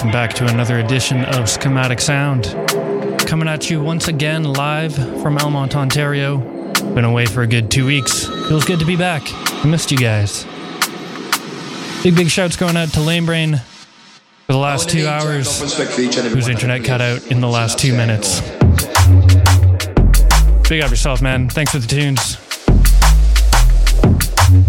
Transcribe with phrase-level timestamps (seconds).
[0.00, 2.44] Welcome back to another edition of Schematic Sound.
[3.28, 6.38] Coming at you once again live from Elmont, Ontario.
[6.94, 8.24] Been away for a good two weeks.
[8.24, 9.22] Feels good to be back.
[9.26, 10.44] I missed you guys.
[12.02, 13.58] Big, big shouts going out to Lame Brain
[14.46, 15.60] for the last two hours,
[16.32, 18.40] whose internet cut out in the last two minutes.
[20.66, 21.50] Big up yourself, man.
[21.50, 22.38] Thanks for the tunes.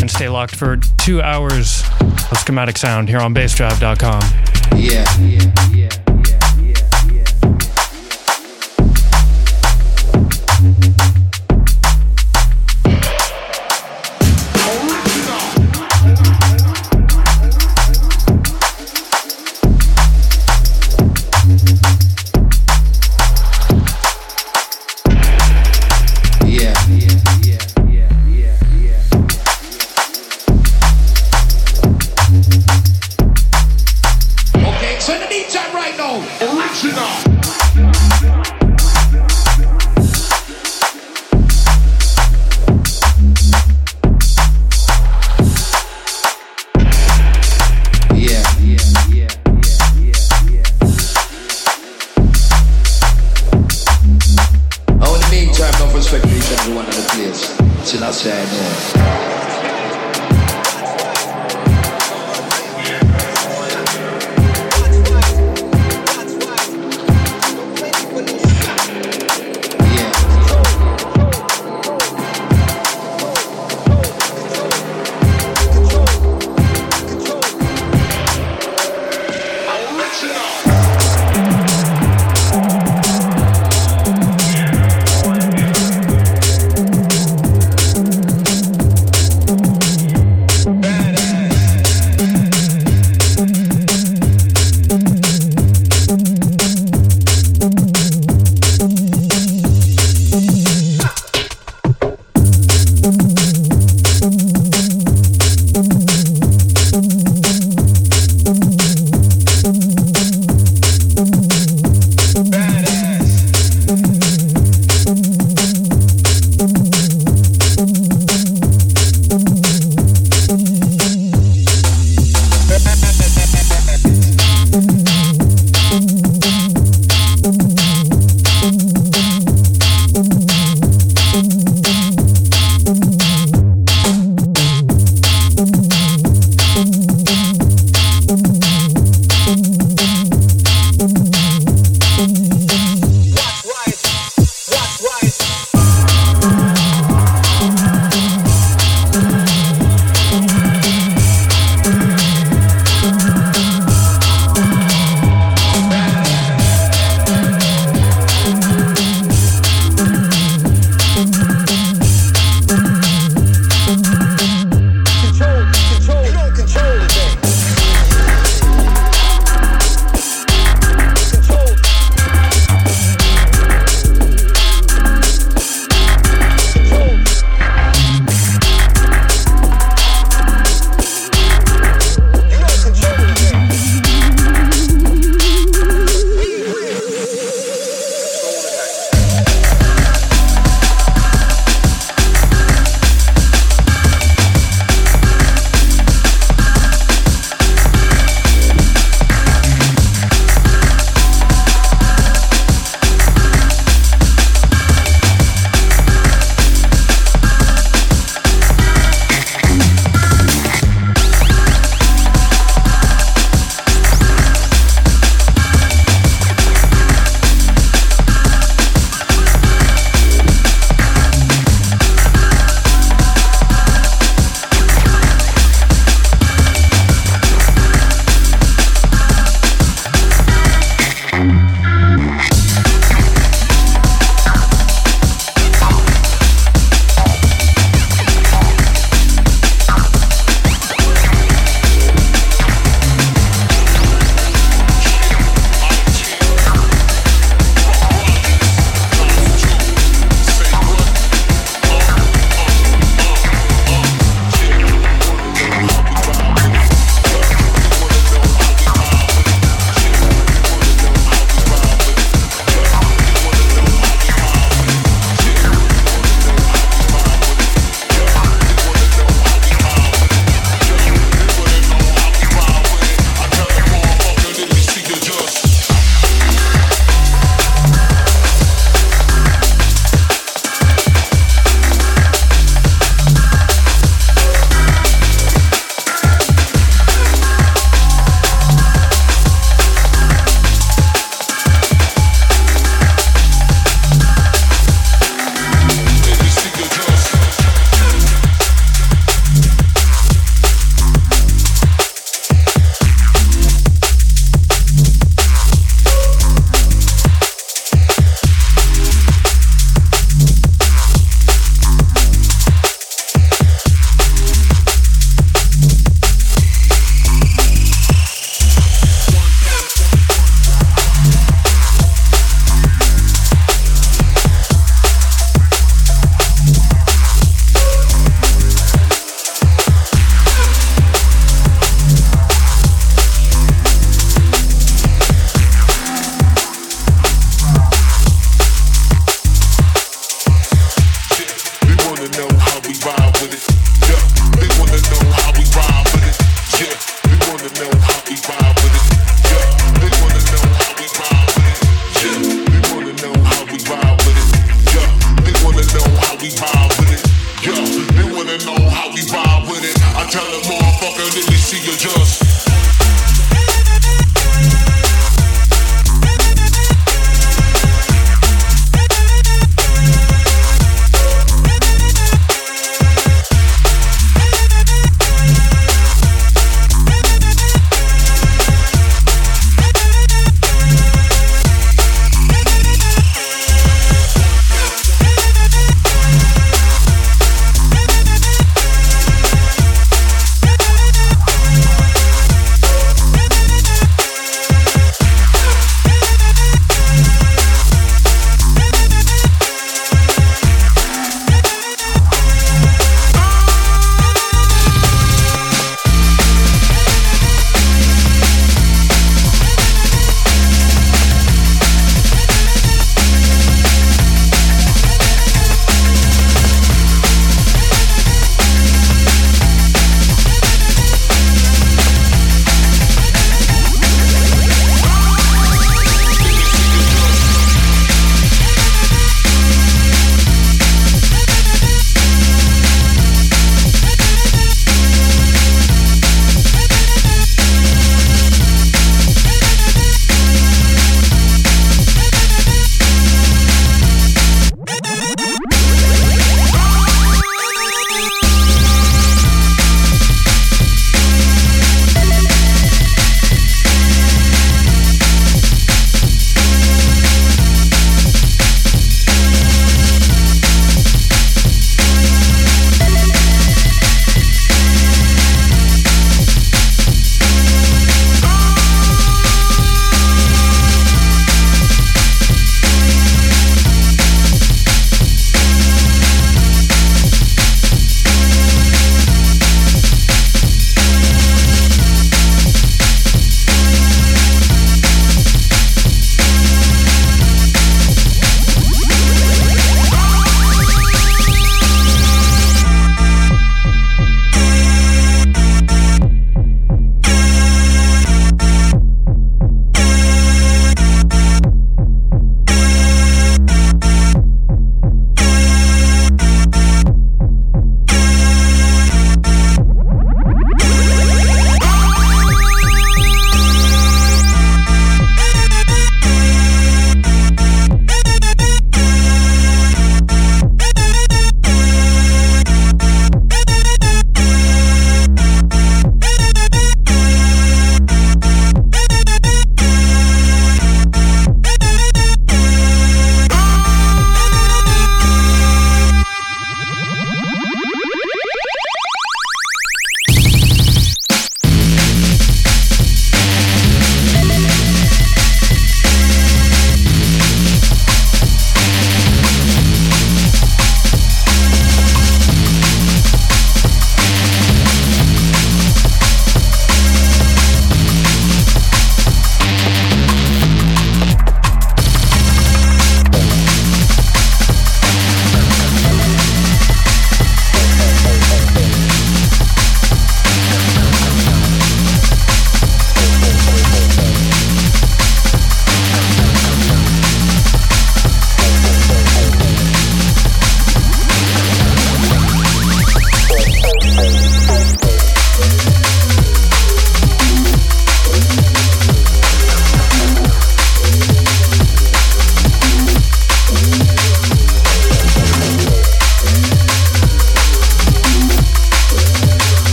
[0.00, 1.82] And stay locked for two hours
[2.30, 4.55] of schematic sound here on bassdrive.com.
[4.74, 6.05] Yeah, yeah, yeah.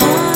[0.00, 0.29] high.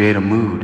[0.00, 0.62] Create a mood.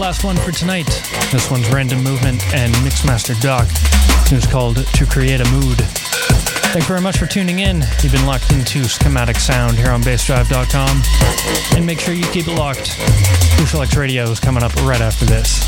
[0.00, 0.86] Last one for tonight.
[1.30, 3.68] This one's Random Movement and Mixmaster Doc.
[4.32, 5.78] Was called To Create a Mood.
[5.78, 7.82] Thank you very much for tuning in.
[8.00, 11.02] You've been locked into Schematic Sound here on BassDrive.com.
[11.76, 12.96] And make sure you keep it locked.
[13.56, 15.60] Crucial X Radio is coming up right after this.